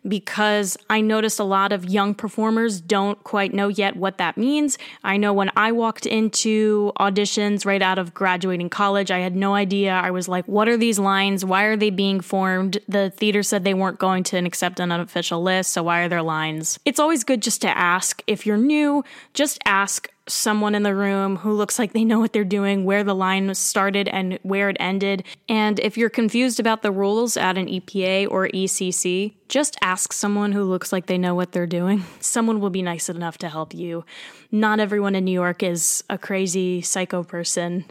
because 0.07 0.77
I 0.91 1.01
noticed 1.01 1.41
a 1.41 1.45
lot 1.45 1.73
of 1.73 1.85
young 1.85 2.15
performers 2.15 2.81
don't 2.81 3.23
quite 3.25 3.55
know 3.55 3.69
yet 3.69 3.97
what 3.97 4.19
that 4.19 4.37
means. 4.37 4.79
I 5.03 5.17
know 5.17 5.33
when 5.33 5.51
I 5.57 5.73
walked 5.73 6.07
into 6.07 6.93
auditions 6.99 7.65
right 7.65 7.83
out 7.83 7.99
of 7.99 8.15
graduating 8.15 8.71
college, 8.71 9.11
I 9.11 9.19
had 9.19 9.35
no 9.35 9.55
idea. 9.55 9.93
I 9.93 10.11
was 10.11 10.29
like, 10.29 10.47
what 10.47 10.69
are 10.69 10.77
these 10.77 10.99
lines? 10.99 11.45
Why 11.45 11.65
are 11.65 11.77
they 11.77 11.91
being 11.91 12.21
formed? 12.21 12.79
The 12.89 13.11
theater 13.11 13.43
said 13.43 13.65
they 13.65 13.75
weren't 13.75 13.99
going 13.99 14.25
to 14.25 14.39
accept 14.39 14.81
an 14.81 14.93
unofficial 14.93 15.43
list, 15.43 15.73
so 15.73 15.83
why 15.83 16.01
are 16.01 16.09
there 16.09 16.23
lines? 16.23 16.79
It's 16.85 17.01
always 17.01 17.25
good 17.25 17.43
just 17.43 17.63
to 17.63 17.77
ask. 17.77 18.23
If 18.27 18.47
you're 18.47 18.57
new, 18.57 19.05
just 19.33 19.59
ask 19.65 20.09
someone 20.27 20.75
in 20.75 20.83
the 20.83 20.95
room 20.95 21.37
who 21.37 21.53
looks 21.53 21.79
like 21.79 21.93
they 21.93 22.05
know 22.05 22.19
what 22.19 22.33
they're 22.33 22.45
doing, 22.45 22.85
where 22.85 23.05
the 23.05 23.15
line 23.15 23.55
started 23.55 24.09
and 24.09 24.39
where 24.43 24.71
it 24.71 24.77
ended. 24.81 25.25
And 25.49 25.79
if 25.81 25.97
you're 25.99 26.11
confused 26.11 26.59
about 26.59 26.83
the 26.83 26.93
rules 26.93 27.37
at 27.37 27.59
an 27.59 27.67
EPA 27.67 28.29
or 28.31 28.49
ECC, 28.49 29.35
just 29.49 29.77
ask 29.83 29.94
someone 30.01 30.53
who 30.53 30.65
looks 30.65 30.93
like 30.93 31.07
they 31.07 31.19
know 31.19 31.35
what 31.35 31.53
they're 31.53 31.67
doing. 31.67 32.05
Someone 32.21 32.61
will 32.61 32.71
be 32.71 32.83
nice 32.83 33.09
enough 33.09 33.39
to 33.39 33.49
help 33.49 33.75
you. 33.75 34.05
Not 34.51 34.81
everyone 34.81 35.15
in 35.15 35.25
New 35.25 35.33
York 35.33 35.63
is 35.63 36.05
a 36.09 36.19
crazy 36.19 36.81
psycho 36.81 37.23
person, 37.23 37.85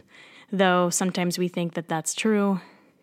though 0.50 0.90
sometimes 0.90 1.38
we 1.38 1.48
think 1.48 1.74
that 1.74 1.88
that's 1.88 2.14
true. 2.14 2.60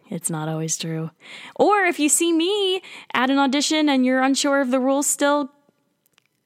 It's 0.09 0.29
not 0.29 0.49
always 0.49 0.77
true. 0.77 1.11
Or 1.55 1.85
if 1.85 1.99
you 1.99 2.09
see 2.09 2.33
me 2.33 2.81
at 3.13 3.29
an 3.29 3.37
audition 3.37 3.87
and 3.87 4.05
you're 4.05 4.21
unsure 4.21 4.59
of 4.59 4.71
the 4.71 4.79
rules 4.79 5.07
still, 5.07 5.51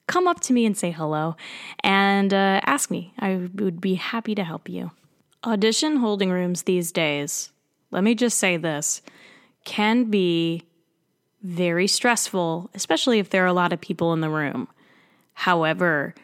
come 0.06 0.28
up 0.28 0.40
to 0.40 0.52
me 0.52 0.64
and 0.64 0.76
say 0.76 0.92
hello 0.92 1.36
and 1.82 2.32
uh, 2.32 2.60
ask 2.64 2.90
me. 2.90 3.12
I 3.18 3.48
would 3.54 3.80
be 3.80 3.94
happy 3.94 4.34
to 4.36 4.44
help 4.44 4.68
you. 4.68 4.92
Audition 5.44 5.96
holding 5.96 6.30
rooms 6.30 6.62
these 6.62 6.92
days, 6.92 7.50
let 7.90 8.04
me 8.04 8.14
just 8.14 8.38
say 8.38 8.56
this, 8.56 9.02
can 9.64 10.04
be 10.04 10.62
very 11.42 11.86
stressful, 11.86 12.70
especially 12.74 13.18
if 13.18 13.30
there 13.30 13.44
are 13.44 13.48
a 13.48 13.52
lot 13.52 13.72
of 13.72 13.80
people 13.80 14.12
in 14.12 14.20
the 14.20 14.30
room. 14.30 14.68
However, 15.34 16.14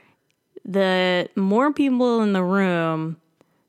the 0.64 1.28
more 1.37 1.73
people 1.73 2.23
in 2.23 2.33
the 2.33 2.42
room, 2.42 3.16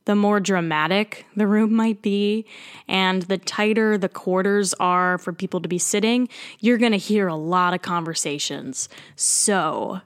the 0.05 0.15
more 0.15 0.39
dramatic 0.39 1.25
the 1.35 1.47
room 1.47 1.73
might 1.75 2.01
be, 2.01 2.45
and 2.87 3.23
the 3.23 3.37
tighter 3.37 3.97
the 3.97 4.09
quarters 4.09 4.73
are 4.75 5.17
for 5.17 5.33
people 5.33 5.61
to 5.61 5.69
be 5.69 5.77
sitting, 5.77 6.29
you're 6.59 6.77
going 6.77 6.91
to 6.91 6.97
hear 6.97 7.27
a 7.27 7.35
lot 7.35 7.73
of 7.73 7.81
conversations. 7.81 8.89
So, 9.15 10.01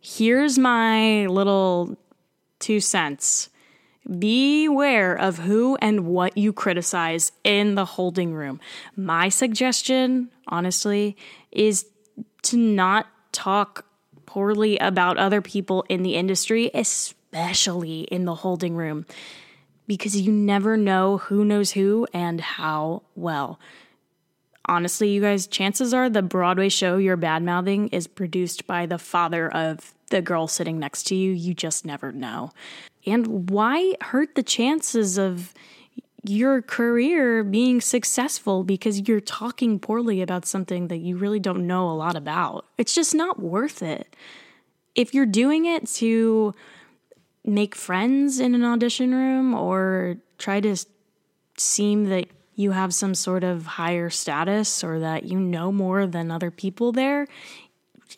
here's 0.00 0.58
my 0.58 1.26
little 1.26 1.96
two 2.58 2.80
cents. 2.80 3.48
Beware 4.18 5.14
of 5.14 5.38
who 5.38 5.76
and 5.80 6.06
what 6.06 6.36
you 6.36 6.52
criticize 6.52 7.32
in 7.44 7.76
the 7.76 7.84
holding 7.84 8.34
room. 8.34 8.60
My 8.96 9.28
suggestion, 9.28 10.30
honestly, 10.48 11.16
is 11.50 11.86
to 12.42 12.56
not 12.56 13.06
talk 13.30 13.86
poorly 14.26 14.78
about 14.78 15.18
other 15.18 15.40
people 15.40 15.84
in 15.88 16.02
the 16.02 16.16
industry, 16.16 16.70
especially 16.74 18.00
in 18.02 18.24
the 18.24 18.34
holding 18.34 18.74
room 18.74 19.06
because 19.86 20.20
you 20.20 20.32
never 20.32 20.76
know 20.76 21.18
who 21.18 21.44
knows 21.44 21.72
who 21.72 22.06
and 22.12 22.40
how 22.40 23.02
well. 23.14 23.58
Honestly, 24.66 25.10
you 25.10 25.20
guys, 25.20 25.46
chances 25.46 25.92
are 25.92 26.08
the 26.08 26.22
Broadway 26.22 26.68
show 26.68 26.96
you're 26.96 27.16
bad 27.16 27.42
mouthing 27.42 27.88
is 27.88 28.06
produced 28.06 28.66
by 28.66 28.86
the 28.86 28.98
father 28.98 29.52
of 29.52 29.92
the 30.12 30.22
girl 30.22 30.46
sitting 30.46 30.78
next 30.78 31.04
to 31.08 31.16
you. 31.16 31.32
You 31.32 31.54
just 31.54 31.84
never 31.84 32.12
know. 32.12 32.52
And 33.04 33.50
why 33.50 33.94
hurt 34.00 34.36
the 34.36 34.44
chances 34.44 35.18
of 35.18 35.52
your 36.22 36.62
career 36.62 37.42
being 37.42 37.80
successful 37.80 38.62
because 38.62 39.08
you're 39.08 39.20
talking 39.20 39.80
poorly 39.80 40.22
about 40.22 40.46
something 40.46 40.86
that 40.86 40.98
you 40.98 41.16
really 41.16 41.40
don't 41.40 41.66
know 41.66 41.90
a 41.90 41.96
lot 41.96 42.14
about? 42.14 42.66
It's 42.78 42.94
just 42.94 43.14
not 43.14 43.40
worth 43.40 43.82
it. 43.82 44.14
If 44.94 45.14
you're 45.14 45.26
doing 45.26 45.64
it 45.64 45.88
to 45.94 46.54
make 47.44 47.74
friends 47.74 48.38
in 48.38 48.54
an 48.54 48.62
audition 48.62 49.12
room 49.12 49.54
or 49.54 50.18
try 50.38 50.60
to 50.60 50.76
seem 51.56 52.04
that 52.04 52.28
you 52.54 52.70
have 52.70 52.94
some 52.94 53.14
sort 53.14 53.42
of 53.42 53.66
higher 53.66 54.10
status 54.10 54.84
or 54.84 55.00
that 55.00 55.24
you 55.24 55.40
know 55.40 55.72
more 55.72 56.06
than 56.06 56.30
other 56.30 56.50
people 56.50 56.92
there 56.92 57.26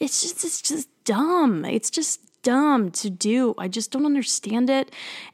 it's 0.00 0.22
just 0.22 0.44
it's 0.44 0.60
just 0.60 0.88
dumb 1.04 1.64
it's 1.64 1.90
just 1.90 2.20
dumb 2.42 2.90
to 2.90 3.08
do 3.08 3.54
i 3.58 3.68
just 3.68 3.90
don't 3.90 4.04
understand 4.04 4.68
it 4.68 4.90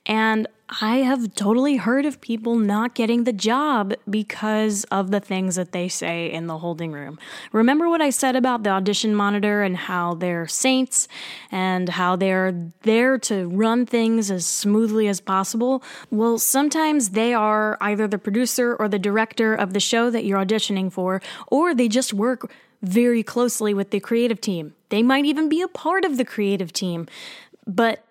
and 0.07 0.47
I 0.81 0.99
have 0.99 1.35
totally 1.35 1.77
heard 1.77 2.07
of 2.07 2.21
people 2.21 2.55
not 2.55 2.95
getting 2.95 3.25
the 3.25 3.33
job 3.33 3.93
because 4.09 4.85
of 4.85 5.11
the 5.11 5.19
things 5.19 5.57
that 5.57 5.73
they 5.73 5.89
say 5.89 6.31
in 6.31 6.47
the 6.47 6.59
holding 6.59 6.93
room. 6.93 7.19
Remember 7.51 7.89
what 7.89 8.01
I 8.01 8.11
said 8.11 8.37
about 8.37 8.63
the 8.63 8.71
audition 8.71 9.13
monitor 9.13 9.63
and 9.63 9.77
how 9.77 10.15
they're 10.15 10.47
saints 10.47 11.09
and 11.51 11.89
how 11.89 12.15
they're 12.15 12.55
there 12.83 13.19
to 13.19 13.49
run 13.49 13.85
things 13.85 14.31
as 14.31 14.47
smoothly 14.47 15.09
as 15.09 15.21
possible? 15.21 15.83
Well, 16.09 16.39
sometimes 16.39 17.11
they 17.11 17.35
are 17.35 17.77
either 17.81 18.07
the 18.07 18.19
producer 18.19 18.77
or 18.77 18.89
the 18.89 18.99
director 18.99 19.53
of 19.53 19.73
the 19.73 19.81
show 19.81 20.09
that 20.11 20.25
you're 20.25 20.39
auditioning 20.39 20.93
for, 20.93 21.21
or 21.49 21.75
they 21.75 21.89
just 21.89 22.15
work 22.15 22.49
very 22.83 23.23
closely 23.23 23.75
with 23.75 23.91
the 23.91 24.01
creative 24.01 24.41
team. 24.41 24.75
They 24.89 25.03
might 25.03 25.25
even 25.25 25.49
be 25.49 25.63
a 25.63 25.69
part 25.69 26.05
of 26.05 26.17
the 26.17 26.25
creative 26.25 26.73
team. 26.73 27.07
But 27.67 28.05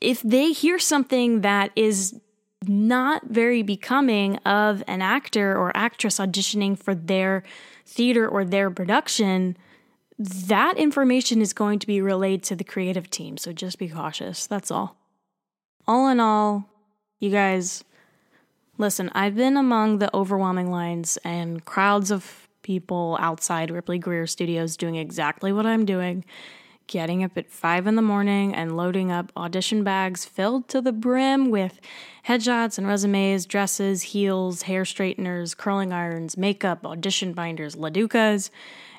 if 0.00 0.22
they 0.22 0.52
hear 0.52 0.78
something 0.78 1.40
that 1.40 1.70
is 1.76 2.18
not 2.66 3.24
very 3.26 3.62
becoming 3.62 4.36
of 4.38 4.82
an 4.86 5.02
actor 5.02 5.56
or 5.56 5.76
actress 5.76 6.18
auditioning 6.18 6.78
for 6.78 6.94
their 6.94 7.42
theater 7.84 8.28
or 8.28 8.44
their 8.44 8.70
production, 8.70 9.56
that 10.18 10.78
information 10.78 11.40
is 11.40 11.52
going 11.52 11.78
to 11.80 11.86
be 11.86 12.00
relayed 12.00 12.42
to 12.44 12.54
the 12.54 12.64
creative 12.64 13.10
team. 13.10 13.36
So 13.36 13.52
just 13.52 13.78
be 13.78 13.88
cautious. 13.88 14.46
That's 14.46 14.70
all. 14.70 14.96
All 15.86 16.08
in 16.08 16.20
all, 16.20 16.68
you 17.18 17.30
guys, 17.30 17.82
listen, 18.78 19.10
I've 19.14 19.34
been 19.34 19.56
among 19.56 19.98
the 19.98 20.14
overwhelming 20.14 20.70
lines 20.70 21.18
and 21.24 21.64
crowds 21.64 22.12
of 22.12 22.41
people 22.62 23.16
outside 23.20 23.70
Ripley 23.70 23.98
Grier 23.98 24.26
Studios 24.26 24.76
doing 24.76 24.96
exactly 24.96 25.52
what 25.52 25.66
I'm 25.66 25.84
doing 25.84 26.24
getting 26.86 27.24
up 27.24 27.36
at 27.36 27.50
5 27.50 27.86
in 27.86 27.96
the 27.96 28.02
morning 28.02 28.54
and 28.54 28.76
loading 28.76 29.10
up 29.10 29.32
audition 29.36 29.82
bags 29.84 30.24
filled 30.24 30.68
to 30.68 30.80
the 30.80 30.92
brim 30.92 31.50
with 31.50 31.80
headshots 32.26 32.78
and 32.78 32.86
resumes, 32.86 33.46
dresses, 33.46 34.02
heels, 34.02 34.62
hair 34.62 34.84
straighteners, 34.84 35.54
curling 35.54 35.92
irons, 35.92 36.36
makeup, 36.36 36.86
audition 36.86 37.32
binders, 37.32 37.76
Laducas, 37.76 38.50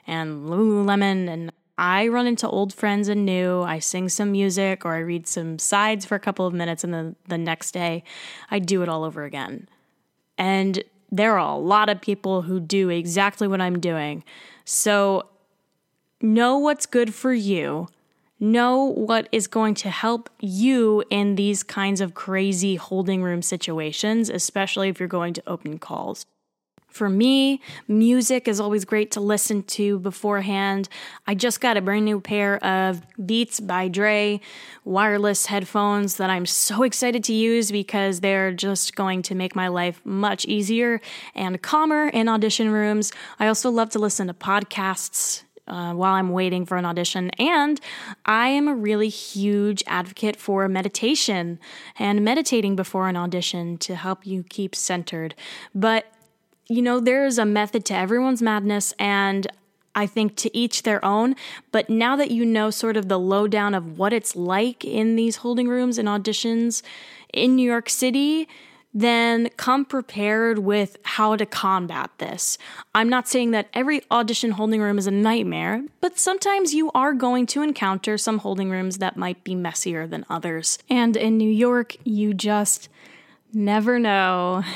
and 0.08 0.48
Lululemon. 0.48 1.30
And 1.30 1.52
I 1.78 2.08
run 2.08 2.28
into 2.28 2.50
old 2.50 2.74
friends 2.74 3.08
and 3.08 3.26
new. 3.26 3.62
I 3.62 3.80
sing 3.80 4.10
some 4.10 4.32
music 4.32 4.86
or 4.86 4.96
I 4.96 5.00
read 5.00 5.28
some 5.28 5.60
sides 5.60 6.06
for 6.06 6.16
a 6.16 6.20
couple 6.20 6.46
of 6.46 6.54
minutes, 6.54 6.84
and 6.84 6.94
then 6.94 7.16
the 7.28 7.38
next 7.38 7.72
day 7.72 8.04
I 8.50 8.60
do 8.60 8.82
it 8.82 8.90
all 8.90 9.04
over 9.04 9.24
again. 9.24 9.68
And 10.38 10.84
there 11.16 11.34
are 11.40 11.54
a 11.54 11.58
lot 11.58 11.90
of 11.90 12.02
people 12.02 12.42
who 12.42 12.60
do 12.60 12.90
exactly 12.90 13.48
what 13.48 13.62
I'm 13.62 13.80
doing. 13.80 14.24
So 14.66 15.30
Know 16.24 16.58
what's 16.58 16.86
good 16.86 17.14
for 17.14 17.34
you. 17.34 17.90
Know 18.40 18.86
what 18.86 19.28
is 19.34 19.46
going 19.48 19.74
to 19.76 19.90
help 19.90 20.30
you 20.40 21.04
in 21.10 21.36
these 21.36 21.64
kinds 21.64 22.00
of 22.00 22.14
crazy 22.14 22.78
holding 22.78 23.22
room 23.22 23.42
situations, 23.42 24.30
especially 24.30 24.88
if 24.88 25.02
you're 25.02 25.10
going 25.10 25.34
to 25.34 25.44
open 25.46 25.80
calls. 25.80 26.26
For 26.94 27.10
me, 27.10 27.60
music 27.88 28.48
is 28.48 28.60
always 28.60 28.86
great 28.86 29.10
to 29.12 29.20
listen 29.20 29.64
to 29.64 29.98
beforehand. 29.98 30.88
I 31.26 31.34
just 31.34 31.60
got 31.60 31.76
a 31.76 31.82
brand 31.82 32.06
new 32.06 32.22
pair 32.22 32.64
of 32.64 33.02
Beats 33.26 33.60
by 33.60 33.88
Dre 33.88 34.40
wireless 34.86 35.48
headphones 35.48 36.18
that 36.18 36.30
I'm 36.30 36.46
so 36.46 36.84
excited 36.84 37.24
to 37.24 37.34
use 37.34 37.72
because 37.72 38.20
they're 38.20 38.54
just 38.54 38.96
going 38.96 39.24
to 39.24 39.34
make 39.34 39.56
my 39.56 39.70
life 39.70 40.02
much 40.06 40.46
easier 40.46 41.02
and 41.34 41.60
calmer 41.64 42.10
in 42.10 42.30
audition 42.30 42.70
rooms. 42.70 43.12
I 43.40 43.48
also 43.48 43.72
love 43.72 43.90
to 43.90 44.00
listen 44.00 44.28
to 44.28 44.36
podcasts 44.36 45.42
uh, 45.68 45.94
while 45.94 46.14
I'm 46.14 46.30
waiting 46.30 46.66
for 46.66 46.78
an 46.78 46.86
audition. 46.86 47.30
And 47.40 47.80
I 48.26 48.50
am 48.50 48.68
a 48.68 48.76
really 48.76 49.10
huge 49.10 49.84
advocate 49.88 50.36
for 50.36 50.68
meditation 50.68 51.60
and 51.98 52.24
meditating 52.24 52.76
before 52.76 53.08
an 53.08 53.16
audition 53.16 53.78
to 53.80 53.96
help 53.96 54.28
you 54.28 54.44
keep 54.44 54.76
centered. 54.76 55.36
But, 55.74 56.06
you 56.74 56.82
know, 56.82 57.00
there's 57.00 57.38
a 57.38 57.46
method 57.46 57.86
to 57.86 57.94
everyone's 57.94 58.42
madness, 58.42 58.94
and 58.98 59.46
I 59.94 60.08
think 60.08 60.36
to 60.38 60.58
each 60.58 60.82
their 60.82 61.04
own. 61.06 61.36
But 61.72 61.88
now 61.88 62.16
that 62.16 62.32
you 62.32 62.46
know 62.46 62.72
sort 62.72 62.98
of 62.98 63.10
the 63.10 63.20
lowdown 63.20 63.76
of 63.76 64.00
what 64.00 64.12
it's 64.12 64.36
like 64.36 64.84
in 64.84 65.16
these 65.16 65.38
holding 65.38 65.68
rooms 65.68 66.00
and 66.00 66.08
auditions 66.08 66.82
in 67.32 67.56
New 67.56 67.70
York 67.70 67.90
City, 67.90 68.48
then 68.92 69.50
come 69.56 69.86
prepared 69.86 70.60
with 70.60 70.98
how 71.04 71.36
to 71.36 71.46
combat 71.46 72.10
this. 72.18 72.58
I'm 72.96 73.10
not 73.10 73.28
saying 73.28 73.52
that 73.52 73.68
every 73.74 74.02
audition 74.10 74.52
holding 74.52 74.82
room 74.82 74.98
is 74.98 75.06
a 75.06 75.12
nightmare, 75.12 75.84
but 76.02 76.18
sometimes 76.18 76.74
you 76.74 76.90
are 76.94 77.14
going 77.14 77.46
to 77.48 77.62
encounter 77.62 78.18
some 78.18 78.40
holding 78.40 78.72
rooms 78.72 78.98
that 78.98 79.16
might 79.16 79.44
be 79.44 79.54
messier 79.54 80.08
than 80.08 80.26
others. 80.28 80.80
And 80.90 81.16
in 81.16 81.38
New 81.38 81.50
York, 81.50 81.96
you 82.04 82.34
just 82.34 82.90
never 83.54 84.00
know. 84.00 84.64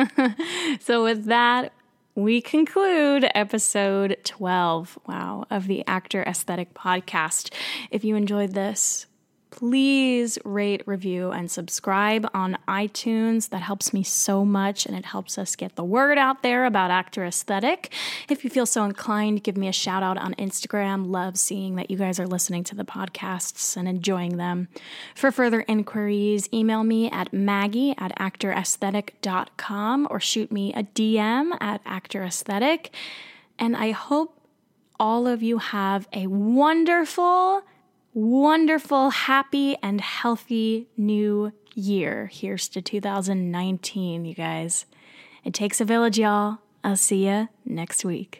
so, 0.80 1.02
with 1.02 1.26
that, 1.26 1.72
we 2.14 2.40
conclude 2.40 3.30
episode 3.34 4.18
12, 4.24 4.98
wow, 5.06 5.46
of 5.50 5.66
the 5.66 5.84
Actor 5.86 6.22
Aesthetic 6.24 6.74
Podcast. 6.74 7.52
If 7.90 8.04
you 8.04 8.16
enjoyed 8.16 8.52
this, 8.52 9.06
please 9.52 10.38
rate, 10.44 10.82
review, 10.86 11.30
and 11.30 11.50
subscribe 11.50 12.28
on 12.34 12.58
iTunes. 12.66 13.50
That 13.50 13.62
helps 13.62 13.92
me 13.92 14.02
so 14.02 14.44
much 14.44 14.86
and 14.86 14.96
it 14.96 15.04
helps 15.04 15.38
us 15.38 15.54
get 15.54 15.76
the 15.76 15.84
word 15.84 16.18
out 16.18 16.42
there 16.42 16.64
about 16.64 16.90
Actor 16.90 17.24
Aesthetic. 17.24 17.92
If 18.28 18.42
you 18.42 18.50
feel 18.50 18.66
so 18.66 18.82
inclined, 18.84 19.44
give 19.44 19.56
me 19.56 19.68
a 19.68 19.72
shout 19.72 20.02
out 20.02 20.16
on 20.16 20.34
Instagram. 20.34 21.10
Love 21.10 21.38
seeing 21.38 21.76
that 21.76 21.90
you 21.90 21.98
guys 21.98 22.18
are 22.18 22.26
listening 22.26 22.64
to 22.64 22.74
the 22.74 22.84
podcasts 22.84 23.76
and 23.76 23.86
enjoying 23.86 24.38
them. 24.38 24.68
For 25.14 25.30
further 25.30 25.60
inquiries, 25.60 26.48
email 26.52 26.82
me 26.82 27.10
at 27.10 27.32
maggie 27.32 27.94
at 27.98 28.18
actoraesthetic.com 28.18 30.08
or 30.10 30.18
shoot 30.18 30.50
me 30.50 30.72
a 30.72 30.82
DM 30.82 31.56
at 31.60 31.82
Actor 31.84 32.24
Aesthetic. 32.24 32.90
And 33.58 33.76
I 33.76 33.90
hope 33.90 34.40
all 34.98 35.26
of 35.26 35.42
you 35.42 35.58
have 35.58 36.08
a 36.12 36.26
wonderful 36.26 37.62
wonderful, 38.14 39.10
happy, 39.10 39.76
and 39.82 40.00
healthy 40.00 40.88
new 40.96 41.52
year. 41.74 42.28
Here's 42.32 42.68
to 42.70 42.82
2019, 42.82 44.24
you 44.24 44.34
guys. 44.34 44.86
It 45.44 45.54
takes 45.54 45.80
a 45.80 45.84
village, 45.84 46.18
y'all. 46.18 46.58
I'll 46.84 46.96
see 46.96 47.26
you 47.26 47.48
next 47.64 48.04
week. 48.04 48.38